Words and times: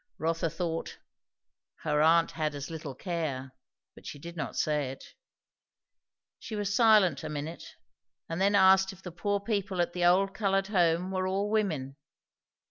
Rotha 0.17 0.49
thought, 0.49 0.97
her 1.81 2.01
aunt 2.01 2.31
had 2.31 2.55
as 2.55 2.71
little 2.71 2.95
care; 2.95 3.51
but 3.93 4.07
she 4.07 4.17
did 4.17 4.35
not 4.35 4.57
say 4.57 4.89
it. 4.89 5.13
She 6.39 6.55
was 6.55 6.73
silent 6.73 7.23
a 7.23 7.29
minute, 7.29 7.75
and 8.27 8.41
then 8.41 8.55
asked 8.55 8.91
if 8.91 9.03
the 9.03 9.11
poor 9.11 9.39
people 9.39 9.79
at 9.79 9.93
the 9.93 10.03
Old 10.05 10.33
Coloured 10.33 10.69
Home 10.69 11.11
were 11.11 11.27
all 11.27 11.51
women? 11.51 11.97